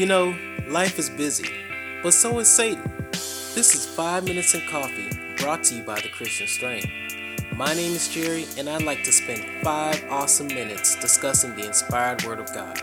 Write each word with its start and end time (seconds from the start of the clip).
You 0.00 0.06
know, 0.06 0.34
life 0.66 0.98
is 0.98 1.10
busy, 1.10 1.50
but 2.02 2.14
so 2.14 2.38
is 2.38 2.48
Satan. 2.48 2.90
This 3.12 3.74
is 3.74 3.84
5 3.84 4.24
Minutes 4.24 4.54
in 4.54 4.62
Coffee, 4.66 5.10
brought 5.36 5.62
to 5.64 5.74
you 5.74 5.82
by 5.82 6.00
the 6.00 6.08
Christian 6.08 6.46
Strength. 6.46 6.88
My 7.54 7.74
name 7.74 7.92
is 7.92 8.08
Jerry, 8.08 8.46
and 8.56 8.66
I'd 8.66 8.80
like 8.80 9.04
to 9.04 9.12
spend 9.12 9.44
5 9.62 10.06
awesome 10.08 10.46
minutes 10.46 10.98
discussing 11.02 11.54
the 11.54 11.66
inspired 11.66 12.24
Word 12.24 12.38
of 12.38 12.50
God. 12.54 12.80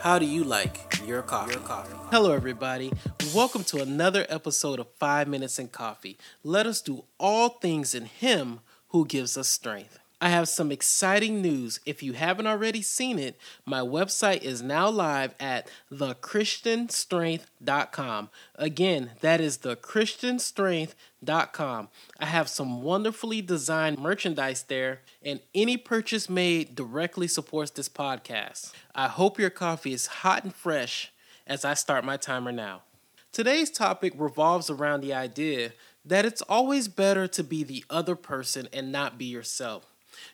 How 0.00 0.18
do 0.18 0.24
you 0.24 0.42
like 0.42 0.98
your 1.06 1.20
coffee? 1.20 1.52
Your 1.52 1.60
coffee? 1.60 1.94
Hello, 2.10 2.32
everybody. 2.32 2.94
Welcome 3.34 3.64
to 3.64 3.82
another 3.82 4.24
episode 4.30 4.80
of 4.80 4.88
5 4.92 5.28
Minutes 5.28 5.58
in 5.58 5.68
Coffee. 5.68 6.16
Let 6.42 6.64
us 6.64 6.80
do 6.80 7.04
all 7.20 7.50
things 7.50 7.94
in 7.94 8.06
Him 8.06 8.60
who 8.88 9.04
gives 9.04 9.36
us 9.36 9.48
strength. 9.48 9.98
I 10.20 10.30
have 10.30 10.48
some 10.48 10.72
exciting 10.72 11.40
news. 11.40 11.78
If 11.86 12.02
you 12.02 12.14
haven't 12.14 12.48
already 12.48 12.82
seen 12.82 13.20
it, 13.20 13.38
my 13.64 13.78
website 13.80 14.42
is 14.42 14.60
now 14.62 14.90
live 14.90 15.32
at 15.38 15.70
thechristianstrength.com. 15.92 18.30
Again, 18.56 19.12
that 19.20 19.40
is 19.40 19.58
thechristianstrength.com. 19.58 21.88
I 22.18 22.26
have 22.26 22.48
some 22.48 22.82
wonderfully 22.82 23.40
designed 23.42 23.98
merchandise 23.98 24.64
there, 24.64 25.02
and 25.22 25.38
any 25.54 25.76
purchase 25.76 26.28
made 26.28 26.74
directly 26.74 27.28
supports 27.28 27.70
this 27.70 27.88
podcast. 27.88 28.72
I 28.96 29.06
hope 29.06 29.38
your 29.38 29.50
coffee 29.50 29.92
is 29.92 30.08
hot 30.08 30.42
and 30.42 30.52
fresh 30.52 31.12
as 31.46 31.64
I 31.64 31.74
start 31.74 32.04
my 32.04 32.16
timer 32.16 32.50
now. 32.50 32.82
Today's 33.30 33.70
topic 33.70 34.14
revolves 34.16 34.68
around 34.68 35.02
the 35.02 35.14
idea 35.14 35.74
that 36.04 36.24
it's 36.24 36.42
always 36.42 36.88
better 36.88 37.28
to 37.28 37.44
be 37.44 37.62
the 37.62 37.84
other 37.88 38.16
person 38.16 38.68
and 38.72 38.90
not 38.90 39.16
be 39.16 39.26
yourself. 39.26 39.86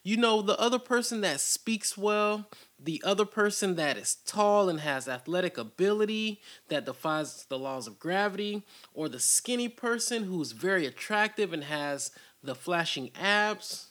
You 0.03 0.17
know, 0.17 0.43
the 0.43 0.59
other 0.59 0.79
person 0.79 1.21
that 1.23 1.41
speaks 1.41 1.97
well, 1.97 2.49
the 2.79 3.03
other 3.05 3.25
person 3.25 3.77
that 3.77 3.97
is 3.97 4.17
tall 4.27 4.69
and 4.69 4.81
has 4.81 5.09
athletic 5.09 5.57
ability 5.57 6.41
that 6.69 6.85
defies 6.85 7.47
the 7.49 7.59
laws 7.59 7.87
of 7.87 7.99
gravity, 7.99 8.63
or 8.93 9.09
the 9.09 9.21
skinny 9.21 9.69
person 9.69 10.25
who's 10.25 10.53
very 10.53 10.87
attractive 10.87 11.53
and 11.53 11.65
has 11.65 12.11
the 12.43 12.55
flashing 12.55 13.11
abs. 13.19 13.89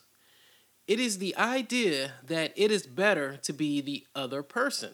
It 0.86 1.00
is 1.00 1.18
the 1.18 1.36
idea 1.36 2.12
that 2.26 2.52
it 2.56 2.70
is 2.70 2.86
better 2.86 3.38
to 3.38 3.52
be 3.52 3.80
the 3.80 4.06
other 4.14 4.42
person. 4.42 4.90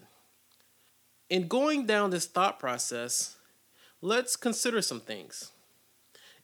In 1.29 1.49
going 1.49 1.87
down 1.87 2.11
this 2.11 2.27
thought 2.27 2.59
process, 2.59 3.37
let's 4.01 4.37
consider 4.37 4.83
some 4.83 5.01
things. 5.01 5.51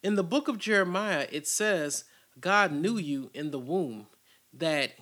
In 0.02 0.14
the 0.14 0.24
book 0.24 0.46
of 0.48 0.58
Jeremiah, 0.58 1.26
it 1.32 1.46
says, 1.46 2.04
God 2.38 2.72
knew 2.72 2.98
you 2.98 3.30
in 3.34 3.50
the 3.50 3.58
womb 3.58 4.08
that 4.58 4.92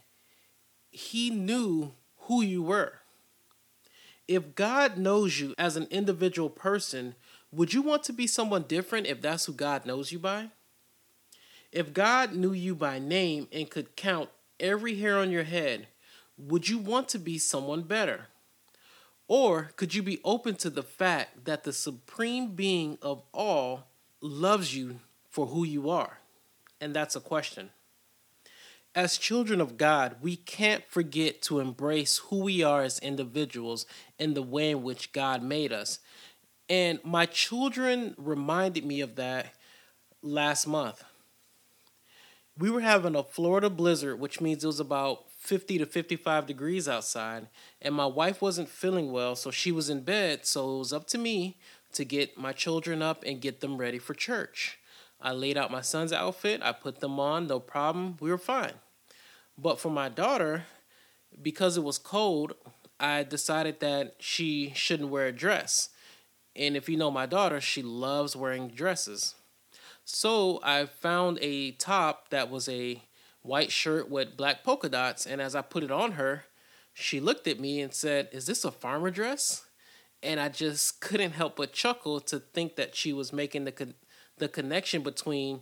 he 0.90 1.30
knew 1.30 1.92
who 2.20 2.42
you 2.42 2.62
were. 2.62 3.00
If 4.26 4.54
God 4.54 4.96
knows 4.96 5.38
you 5.38 5.54
as 5.58 5.76
an 5.76 5.86
individual 5.90 6.48
person, 6.48 7.14
would 7.52 7.74
you 7.74 7.82
want 7.82 8.02
to 8.04 8.12
be 8.12 8.26
someone 8.26 8.62
different 8.62 9.06
if 9.06 9.20
that's 9.20 9.44
who 9.44 9.52
God 9.52 9.84
knows 9.84 10.12
you 10.12 10.18
by? 10.18 10.48
If 11.72 11.92
God 11.92 12.34
knew 12.34 12.52
you 12.52 12.74
by 12.74 12.98
name 12.98 13.48
and 13.52 13.68
could 13.68 13.96
count 13.96 14.30
every 14.60 14.94
hair 14.96 15.18
on 15.18 15.30
your 15.30 15.44
head, 15.44 15.88
would 16.38 16.68
you 16.68 16.78
want 16.78 17.08
to 17.10 17.18
be 17.18 17.38
someone 17.38 17.82
better? 17.82 18.28
Or 19.26 19.70
could 19.76 19.94
you 19.94 20.02
be 20.02 20.20
open 20.24 20.54
to 20.56 20.70
the 20.70 20.82
fact 20.82 21.44
that 21.44 21.64
the 21.64 21.72
supreme 21.72 22.54
being 22.54 22.98
of 23.02 23.22
all 23.32 23.88
loves 24.20 24.76
you 24.76 25.00
for 25.28 25.46
who 25.46 25.64
you 25.64 25.90
are? 25.90 26.18
And 26.80 26.94
that's 26.94 27.16
a 27.16 27.20
question 27.20 27.70
as 28.94 29.18
children 29.18 29.60
of 29.60 29.76
God, 29.76 30.16
we 30.20 30.36
can't 30.36 30.84
forget 30.88 31.42
to 31.42 31.58
embrace 31.58 32.18
who 32.28 32.40
we 32.40 32.62
are 32.62 32.82
as 32.82 32.98
individuals 33.00 33.86
in 34.18 34.34
the 34.34 34.42
way 34.42 34.70
in 34.70 34.82
which 34.82 35.12
God 35.12 35.42
made 35.42 35.72
us. 35.72 35.98
And 36.68 37.00
my 37.04 37.26
children 37.26 38.14
reminded 38.16 38.84
me 38.84 39.00
of 39.00 39.16
that 39.16 39.54
last 40.22 40.66
month. 40.66 41.02
We 42.56 42.70
were 42.70 42.82
having 42.82 43.16
a 43.16 43.24
Florida 43.24 43.68
blizzard, 43.68 44.20
which 44.20 44.40
means 44.40 44.62
it 44.62 44.68
was 44.68 44.78
about 44.78 45.28
50 45.40 45.78
to 45.78 45.86
55 45.86 46.46
degrees 46.46 46.88
outside, 46.88 47.48
and 47.82 47.94
my 47.94 48.06
wife 48.06 48.40
wasn't 48.40 48.68
feeling 48.68 49.10
well, 49.10 49.34
so 49.34 49.50
she 49.50 49.72
was 49.72 49.90
in 49.90 50.02
bed. 50.02 50.46
So 50.46 50.76
it 50.76 50.78
was 50.78 50.92
up 50.92 51.06
to 51.08 51.18
me 51.18 51.56
to 51.92 52.04
get 52.04 52.38
my 52.38 52.52
children 52.52 53.02
up 53.02 53.24
and 53.26 53.40
get 53.40 53.60
them 53.60 53.76
ready 53.76 53.98
for 53.98 54.14
church. 54.14 54.78
I 55.20 55.32
laid 55.32 55.56
out 55.56 55.70
my 55.70 55.80
son's 55.80 56.12
outfit, 56.12 56.60
I 56.62 56.72
put 56.72 57.00
them 57.00 57.18
on, 57.18 57.48
no 57.48 57.58
problem, 57.58 58.16
we 58.20 58.30
were 58.30 58.38
fine. 58.38 58.74
But 59.56 59.78
for 59.78 59.90
my 59.90 60.08
daughter, 60.08 60.64
because 61.40 61.76
it 61.76 61.84
was 61.84 61.98
cold, 61.98 62.54
I 62.98 63.22
decided 63.22 63.80
that 63.80 64.16
she 64.18 64.72
shouldn't 64.74 65.10
wear 65.10 65.26
a 65.26 65.32
dress. 65.32 65.90
And 66.56 66.76
if 66.76 66.88
you 66.88 66.96
know 66.96 67.10
my 67.10 67.26
daughter, 67.26 67.60
she 67.60 67.82
loves 67.82 68.36
wearing 68.36 68.68
dresses. 68.68 69.34
So 70.04 70.60
I 70.62 70.86
found 70.86 71.38
a 71.40 71.72
top 71.72 72.28
that 72.30 72.50
was 72.50 72.68
a 72.68 73.02
white 73.42 73.72
shirt 73.72 74.10
with 74.10 74.36
black 74.36 74.62
polka 74.62 74.88
dots. 74.88 75.26
And 75.26 75.40
as 75.40 75.54
I 75.54 75.62
put 75.62 75.82
it 75.82 75.90
on 75.90 76.12
her, 76.12 76.44
she 76.92 77.20
looked 77.20 77.48
at 77.48 77.58
me 77.58 77.80
and 77.80 77.92
said, 77.92 78.28
Is 78.32 78.46
this 78.46 78.64
a 78.64 78.70
farmer 78.70 79.10
dress? 79.10 79.66
And 80.22 80.40
I 80.40 80.48
just 80.48 81.00
couldn't 81.00 81.32
help 81.32 81.56
but 81.56 81.72
chuckle 81.72 82.20
to 82.20 82.38
think 82.38 82.76
that 82.76 82.94
she 82.94 83.12
was 83.12 83.32
making 83.32 83.64
the, 83.64 83.72
con- 83.72 83.94
the 84.38 84.48
connection 84.48 85.02
between 85.02 85.60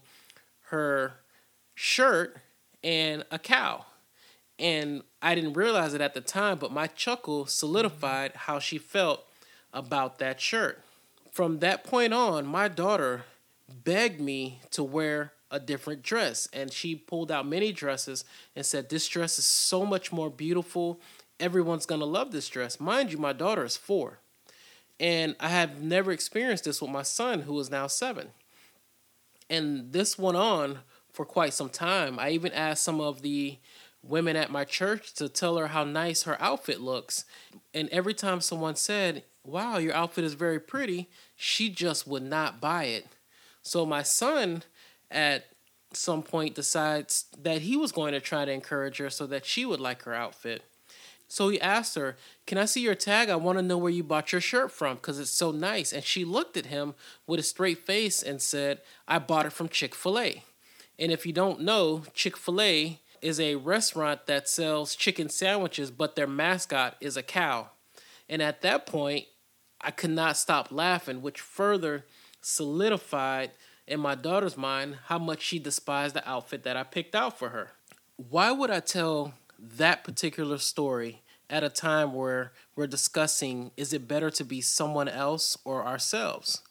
her 0.67 1.15
shirt 1.75 2.37
and 2.83 3.25
a 3.31 3.39
cow. 3.39 3.87
And 4.59 5.03
I 5.21 5.35
didn't 5.35 5.55
realize 5.55 5.95
it 5.95 6.01
at 6.01 6.15
the 6.15 6.21
time, 6.21 6.59
but 6.59 6.73
my 6.73 6.87
chuckle 6.87 7.47
solidified 7.47 8.33
how 8.35 8.59
she 8.59 8.79
felt 8.79 9.25
about 9.73 10.19
that 10.19 10.41
shirt. 10.41 10.83
From 11.31 11.61
that 11.61 11.85
point 11.85 12.13
on, 12.13 12.47
my 12.47 12.69
daughter 12.69 13.25
begged 13.85 14.21
me 14.21 14.61
to 14.71 14.85
wear 14.85 15.33
a 15.51 15.59
different 15.59 16.03
dress. 16.03 16.49
And 16.53 16.73
she 16.73 16.95
pulled 16.95 17.31
out 17.31 17.47
many 17.47 17.73
dresses 17.73 18.25
and 18.55 18.65
said, 18.65 18.89
This 18.89 19.09
dress 19.09 19.39
is 19.39 19.45
so 19.45 19.85
much 19.85 20.13
more 20.13 20.31
beautiful. 20.31 21.01
Everyone's 21.41 21.87
to 21.87 21.97
love 21.97 22.33
this 22.33 22.49
dress. 22.49 22.79
Mind 22.79 23.13
you, 23.13 23.19
my 23.19 23.33
daughter 23.33 23.65
is 23.65 23.77
four. 23.77 24.19
And 25.01 25.35
I 25.41 25.49
have 25.49 25.83
never 25.83 26.13
experienced 26.13 26.65
this 26.65 26.81
with 26.81 26.91
my 26.91 27.03
son, 27.03 27.43
who 27.43 27.59
is 27.59 27.71
now 27.71 27.87
seven. 27.87 28.29
And 29.51 29.93
this 29.93 30.19
went 30.19 30.37
on 30.37 30.79
for 31.13 31.25
quite 31.25 31.55
some 31.55 31.69
time. 31.69 32.19
I 32.19 32.31
even 32.31 32.53
asked 32.53 32.83
some 32.83 33.01
of 33.01 33.23
the 33.23 33.59
women 34.03 34.37
at 34.37 34.51
my 34.51 34.65
church 34.65 35.13
to 35.15 35.29
tell 35.29 35.57
her 35.57 35.69
how 35.69 35.85
nice 35.85 36.25
her 36.25 36.41
outfit 36.43 36.81
looks. 36.81 37.25
And 37.73 37.89
every 37.91 38.15
time 38.15 38.41
someone 38.41 38.77
said, 38.77 39.25
Wow, 39.45 39.79
your 39.79 39.95
outfit 39.95 40.25
is 40.25 40.35
very 40.35 40.61
pretty, 40.61 41.09
she 41.37 41.69
just 41.69 42.07
would 42.07 42.23
not 42.23 42.61
buy 42.61 42.85
it. 42.85 43.07
So 43.63 43.85
my 43.85 44.03
son 44.03 44.63
at 45.11 45.47
some 45.93 46.23
point 46.23 46.55
decides 46.55 47.27
that 47.41 47.63
he 47.63 47.77
was 47.77 47.93
going 47.93 48.13
to 48.13 48.21
try 48.21 48.45
to 48.45 48.53
encourage 48.53 48.99
her 48.99 49.11
so 49.11 49.27
that 49.27 49.45
she 49.45 49.67
would 49.67 49.81
like 49.81 50.03
her 50.03 50.15
outfit. 50.15 50.63
So 51.27 51.49
he 51.49 51.61
asked 51.61 51.95
her, 51.97 52.17
Can 52.47 52.59
I 52.59 52.67
see 52.67 52.83
your 52.83 52.95
tag? 52.95 53.31
I 53.31 53.37
want 53.37 53.59
to 53.59 53.63
know 53.63 53.79
where 53.79 53.91
you 53.91 54.05
bought 54.05 54.33
your 54.33 54.41
shirt 54.41 54.71
from 54.71 54.97
because 54.97 55.19
it's 55.19 55.31
so 55.31 55.51
nice. 55.51 55.93
And 55.93 56.05
she 56.05 56.25
looked 56.25 56.57
at 56.57 56.67
him 56.67 56.95
with 57.27 57.41
a 57.41 57.43
straight 57.43 57.87
face 57.87 58.23
and 58.23 58.41
said, 58.41 58.81
I 59.09 59.19
bought 59.19 59.47
it 59.47 59.53
from 59.53 59.69
Chick 59.69 59.95
fil 59.95 60.19
A. 60.19 60.43
And 60.99 61.11
if 61.11 61.27
you 61.27 61.33
don't 61.33 61.61
know, 61.61 62.05
Chick 62.15 62.37
fil 62.37 62.61
A 62.61 63.01
is 63.21 63.39
a 63.39 63.55
restaurant 63.55 64.27
that 64.27 64.49
sells 64.49 64.97
chicken 64.97 65.29
sandwiches, 65.29 65.91
but 65.91 66.17
their 66.17 66.27
mascot 66.27 66.97
is 67.01 67.17
a 67.17 67.23
cow. 67.23 67.71
And 68.29 68.43
at 68.43 68.63
that 68.63 68.87
point, 68.87 69.27
I 69.81 69.91
could 69.91 70.11
not 70.11 70.37
stop 70.37 70.71
laughing, 70.71 71.23
which 71.23 71.41
further 71.41 72.05
solidified 72.41 73.53
in 73.87 74.01
my 74.01 74.15
daughter's 74.15 74.57
mind 74.57 74.99
how 75.07 75.19
much 75.19 75.43
she 75.43 75.59
despised 75.59 76.15
the 76.15 76.29
outfit 76.29 76.65
that 76.65 76.77
I 76.77 76.83
picked 76.83 77.15
out 77.15 77.39
for 77.39 77.51
her. 77.51 77.73
Why 78.17 78.51
would 78.53 78.71
I 78.71 78.81
tell 78.81 79.35
that 79.59 80.05
particular 80.05 80.59
story 80.59 81.23
at 81.49 81.65
a 81.65 81.69
time 81.69 82.15
where 82.15 82.53
we're 82.75 82.87
discussing 82.87 83.71
is 83.77 83.93
it 83.93 84.09
better 84.09 84.31
to 84.31 84.45
be 84.45 84.61
someone 84.61 85.09
else 85.09 85.59
or 85.65 85.85
ourselves? 85.85 86.63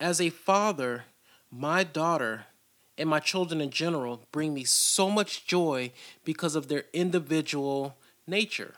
As 0.00 0.20
a 0.20 0.30
father, 0.30 1.04
my 1.50 1.82
daughter 1.82 2.46
and 2.98 3.08
my 3.08 3.20
children 3.20 3.60
in 3.60 3.70
general 3.70 4.20
bring 4.32 4.52
me 4.52 4.64
so 4.64 5.08
much 5.08 5.46
joy 5.46 5.92
because 6.24 6.56
of 6.56 6.68
their 6.68 6.84
individual 6.92 7.96
nature. 8.26 8.74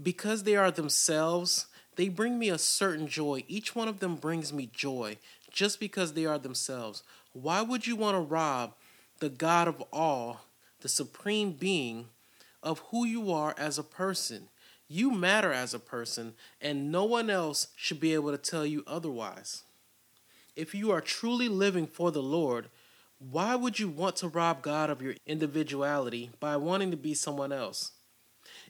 Because 0.00 0.42
they 0.42 0.54
are 0.54 0.70
themselves, 0.70 1.66
they 1.96 2.10
bring 2.10 2.38
me 2.38 2.50
a 2.50 2.58
certain 2.58 3.08
joy. 3.08 3.42
Each 3.48 3.74
one 3.74 3.88
of 3.88 4.00
them 4.00 4.16
brings 4.16 4.52
me 4.52 4.68
joy 4.72 5.16
just 5.50 5.80
because 5.80 6.12
they 6.12 6.26
are 6.26 6.38
themselves. 6.38 7.02
Why 7.32 7.62
would 7.62 7.86
you 7.86 7.96
want 7.96 8.16
to 8.16 8.20
rob 8.20 8.74
the 9.18 9.30
God 9.30 9.66
of 9.66 9.82
all, 9.90 10.42
the 10.82 10.88
supreme 10.88 11.52
being, 11.52 12.08
of 12.62 12.80
who 12.90 13.06
you 13.06 13.32
are 13.32 13.54
as 13.56 13.78
a 13.78 13.82
person? 13.82 14.48
You 14.88 15.10
matter 15.10 15.52
as 15.52 15.72
a 15.72 15.78
person, 15.78 16.34
and 16.60 16.92
no 16.92 17.04
one 17.04 17.30
else 17.30 17.68
should 17.74 17.98
be 17.98 18.12
able 18.12 18.30
to 18.30 18.38
tell 18.38 18.66
you 18.66 18.84
otherwise. 18.86 19.62
If 20.54 20.74
you 20.74 20.90
are 20.90 21.00
truly 21.00 21.48
living 21.48 21.86
for 21.86 22.10
the 22.10 22.22
Lord, 22.22 22.68
why 23.18 23.54
would 23.54 23.78
you 23.78 23.88
want 23.88 24.16
to 24.16 24.28
rob 24.28 24.62
God 24.62 24.90
of 24.90 25.00
your 25.00 25.14
individuality 25.26 26.30
by 26.38 26.56
wanting 26.56 26.90
to 26.90 26.96
be 26.96 27.14
someone 27.14 27.52
else? 27.52 27.92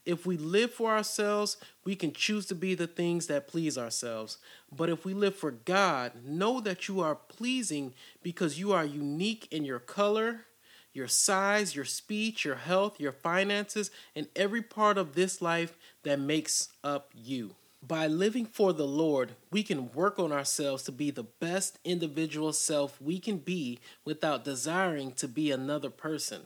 If 0.04 0.24
we 0.24 0.36
live 0.36 0.72
for 0.72 0.92
ourselves, 0.92 1.56
we 1.84 1.96
can 1.96 2.12
choose 2.12 2.46
to 2.46 2.54
be 2.54 2.74
the 2.74 2.86
things 2.86 3.26
that 3.26 3.48
please 3.48 3.76
ourselves. 3.76 4.38
But 4.74 4.88
if 4.88 5.04
we 5.04 5.14
live 5.14 5.34
for 5.34 5.50
God, 5.50 6.12
know 6.24 6.60
that 6.60 6.88
you 6.88 7.00
are 7.00 7.16
pleasing 7.16 7.92
because 8.22 8.58
you 8.58 8.72
are 8.72 8.84
unique 8.84 9.48
in 9.50 9.64
your 9.64 9.80
color, 9.80 10.42
your 10.92 11.08
size, 11.08 11.74
your 11.74 11.84
speech, 11.84 12.44
your 12.44 12.54
health, 12.54 13.00
your 13.00 13.12
finances, 13.12 13.90
and 14.14 14.28
every 14.36 14.62
part 14.62 14.96
of 14.96 15.14
this 15.14 15.42
life 15.42 15.76
that 16.04 16.20
makes 16.20 16.68
up 16.84 17.10
you. 17.12 17.56
By 17.86 18.06
living 18.06 18.46
for 18.46 18.72
the 18.72 18.86
Lord, 18.86 19.36
we 19.50 19.62
can 19.62 19.92
work 19.92 20.18
on 20.18 20.32
ourselves 20.32 20.82
to 20.84 20.92
be 20.92 21.10
the 21.10 21.22
best 21.22 21.78
individual 21.84 22.52
self 22.52 23.00
we 23.00 23.20
can 23.20 23.38
be 23.38 23.78
without 24.04 24.44
desiring 24.44 25.12
to 25.12 25.28
be 25.28 25.50
another 25.50 25.90
person. 25.90 26.42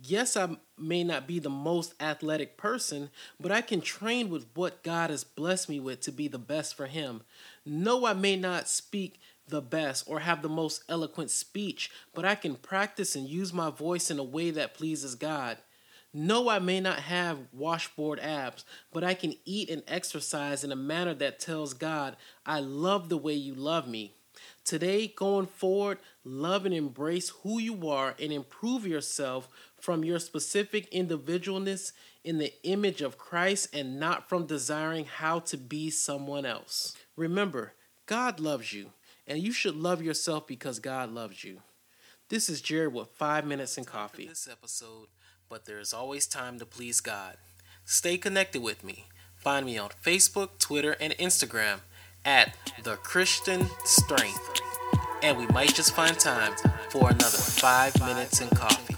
Yes, 0.00 0.36
I 0.36 0.56
may 0.78 1.04
not 1.04 1.26
be 1.26 1.40
the 1.40 1.50
most 1.50 1.94
athletic 2.00 2.56
person, 2.56 3.10
but 3.38 3.50
I 3.50 3.60
can 3.60 3.80
train 3.80 4.30
with 4.30 4.46
what 4.54 4.82
God 4.82 5.10
has 5.10 5.24
blessed 5.24 5.68
me 5.68 5.80
with 5.80 6.00
to 6.02 6.12
be 6.12 6.28
the 6.28 6.38
best 6.38 6.74
for 6.74 6.86
Him. 6.86 7.22
No, 7.66 8.06
I 8.06 8.14
may 8.14 8.36
not 8.36 8.68
speak 8.68 9.20
the 9.48 9.60
best 9.60 10.04
or 10.06 10.20
have 10.20 10.40
the 10.40 10.48
most 10.48 10.84
eloquent 10.88 11.30
speech, 11.30 11.90
but 12.14 12.24
I 12.24 12.34
can 12.34 12.54
practice 12.54 13.14
and 13.14 13.28
use 13.28 13.52
my 13.52 13.70
voice 13.70 14.10
in 14.10 14.18
a 14.18 14.24
way 14.24 14.50
that 14.52 14.74
pleases 14.74 15.16
God. 15.16 15.58
No, 16.14 16.48
I 16.48 16.58
may 16.58 16.80
not 16.80 17.00
have 17.00 17.38
washboard 17.52 18.18
abs, 18.20 18.64
but 18.92 19.04
I 19.04 19.14
can 19.14 19.34
eat 19.44 19.68
and 19.68 19.82
exercise 19.86 20.64
in 20.64 20.72
a 20.72 20.76
manner 20.76 21.14
that 21.14 21.38
tells 21.38 21.74
God, 21.74 22.16
I 22.46 22.60
love 22.60 23.08
the 23.08 23.18
way 23.18 23.34
you 23.34 23.54
love 23.54 23.86
me. 23.86 24.14
Today, 24.64 25.12
going 25.14 25.46
forward, 25.46 25.98
love 26.24 26.64
and 26.64 26.74
embrace 26.74 27.30
who 27.42 27.58
you 27.58 27.88
are 27.88 28.14
and 28.20 28.32
improve 28.32 28.86
yourself 28.86 29.48
from 29.80 30.04
your 30.04 30.18
specific 30.18 30.90
individualness 30.92 31.92
in 32.24 32.38
the 32.38 32.52
image 32.64 33.00
of 33.00 33.18
Christ 33.18 33.74
and 33.74 33.98
not 33.98 34.28
from 34.28 34.46
desiring 34.46 35.06
how 35.06 35.40
to 35.40 35.56
be 35.56 35.90
someone 35.90 36.44
else. 36.44 36.96
Remember, 37.16 37.72
God 38.06 38.40
loves 38.40 38.72
you, 38.72 38.92
and 39.26 39.38
you 39.38 39.52
should 39.52 39.76
love 39.76 40.02
yourself 40.02 40.46
because 40.46 40.78
God 40.78 41.10
loves 41.10 41.44
you. 41.44 41.62
This 42.28 42.48
is 42.48 42.60
Jared 42.60 42.92
with 42.92 43.08
5 43.08 43.46
Minutes 43.46 43.78
in 43.78 43.84
Coffee. 43.84 44.26
This 44.26 44.48
episode, 44.50 45.08
but 45.48 45.64
there 45.64 45.80
is 45.80 45.94
always 45.94 46.26
time 46.26 46.58
to 46.58 46.66
please 46.66 47.00
God. 47.00 47.36
Stay 47.84 48.18
connected 48.18 48.62
with 48.62 48.84
me. 48.84 49.06
Find 49.36 49.64
me 49.64 49.78
on 49.78 49.90
Facebook, 50.04 50.58
Twitter, 50.58 50.96
and 51.00 51.12
Instagram 51.14 51.80
at 52.24 52.54
The 52.82 52.96
Christian 52.96 53.68
Strength. 53.84 54.60
And 55.22 55.38
we 55.38 55.46
might 55.48 55.74
just 55.74 55.94
find 55.94 56.18
time 56.18 56.52
for 56.90 57.10
another 57.10 57.38
5 57.38 58.00
Minutes 58.00 58.40
in 58.40 58.48
Coffee. 58.48 58.97